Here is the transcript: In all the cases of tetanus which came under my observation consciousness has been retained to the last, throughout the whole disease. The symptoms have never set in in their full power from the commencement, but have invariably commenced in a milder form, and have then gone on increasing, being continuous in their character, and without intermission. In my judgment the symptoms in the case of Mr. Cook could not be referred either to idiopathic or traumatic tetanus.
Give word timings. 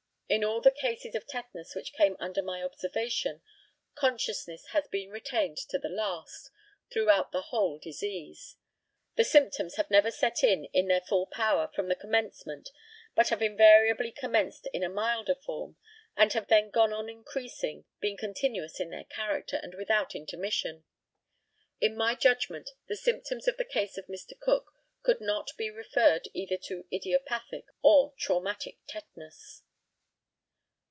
In 0.33 0.45
all 0.45 0.61
the 0.61 0.71
cases 0.71 1.13
of 1.13 1.27
tetanus 1.27 1.75
which 1.75 1.91
came 1.91 2.15
under 2.17 2.41
my 2.41 2.63
observation 2.63 3.41
consciousness 3.95 4.67
has 4.67 4.87
been 4.87 5.09
retained 5.09 5.57
to 5.69 5.77
the 5.77 5.89
last, 5.89 6.49
throughout 6.89 7.33
the 7.33 7.41
whole 7.51 7.77
disease. 7.77 8.55
The 9.17 9.25
symptoms 9.25 9.75
have 9.75 9.91
never 9.91 10.09
set 10.09 10.41
in 10.41 10.69
in 10.71 10.87
their 10.87 11.01
full 11.01 11.25
power 11.25 11.69
from 11.75 11.89
the 11.89 11.97
commencement, 11.97 12.69
but 13.13 13.27
have 13.27 13.41
invariably 13.41 14.09
commenced 14.09 14.67
in 14.67 14.83
a 14.83 14.89
milder 14.89 15.35
form, 15.35 15.75
and 16.15 16.31
have 16.31 16.47
then 16.47 16.69
gone 16.69 16.93
on 16.93 17.09
increasing, 17.09 17.83
being 17.99 18.15
continuous 18.15 18.79
in 18.79 18.89
their 18.89 19.03
character, 19.03 19.59
and 19.61 19.73
without 19.75 20.15
intermission. 20.15 20.85
In 21.81 21.93
my 21.97 22.15
judgment 22.15 22.69
the 22.87 22.95
symptoms 22.95 23.49
in 23.49 23.55
the 23.57 23.65
case 23.65 23.97
of 23.97 24.05
Mr. 24.07 24.39
Cook 24.39 24.71
could 25.03 25.19
not 25.19 25.49
be 25.57 25.69
referred 25.69 26.29
either 26.33 26.55
to 26.55 26.85
idiopathic 26.89 27.65
or 27.81 28.13
traumatic 28.17 28.77
tetanus. 28.87 29.63